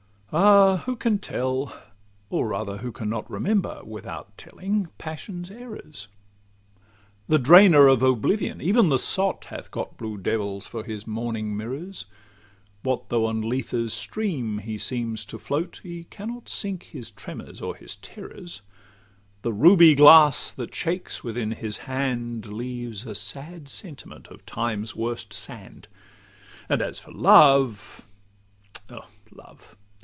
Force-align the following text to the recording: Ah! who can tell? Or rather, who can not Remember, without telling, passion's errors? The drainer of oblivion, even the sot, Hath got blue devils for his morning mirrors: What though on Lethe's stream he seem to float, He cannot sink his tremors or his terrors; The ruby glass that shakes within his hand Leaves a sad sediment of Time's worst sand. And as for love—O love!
Ah! 0.33 0.83
who 0.85 0.95
can 0.95 1.17
tell? 1.19 1.75
Or 2.29 2.47
rather, 2.47 2.77
who 2.77 2.93
can 2.93 3.09
not 3.09 3.29
Remember, 3.29 3.81
without 3.83 4.37
telling, 4.37 4.87
passion's 4.97 5.51
errors? 5.51 6.07
The 7.27 7.37
drainer 7.37 7.89
of 7.89 8.01
oblivion, 8.01 8.61
even 8.61 8.87
the 8.87 8.97
sot, 8.97 9.43
Hath 9.49 9.69
got 9.71 9.97
blue 9.97 10.17
devils 10.17 10.65
for 10.65 10.85
his 10.85 11.05
morning 11.05 11.57
mirrors: 11.57 12.05
What 12.81 13.09
though 13.09 13.25
on 13.25 13.41
Lethe's 13.41 13.93
stream 13.93 14.59
he 14.59 14.77
seem 14.77 15.17
to 15.17 15.37
float, 15.37 15.81
He 15.83 16.05
cannot 16.05 16.47
sink 16.47 16.83
his 16.83 17.11
tremors 17.11 17.59
or 17.61 17.75
his 17.75 17.97
terrors; 17.97 18.61
The 19.41 19.51
ruby 19.51 19.95
glass 19.95 20.49
that 20.51 20.73
shakes 20.73 21.25
within 21.25 21.51
his 21.51 21.75
hand 21.79 22.45
Leaves 22.45 23.05
a 23.05 23.15
sad 23.15 23.67
sediment 23.67 24.27
of 24.29 24.45
Time's 24.45 24.95
worst 24.95 25.33
sand. 25.33 25.89
And 26.69 26.81
as 26.81 26.99
for 26.99 27.11
love—O 27.11 29.09
love! 29.31 29.75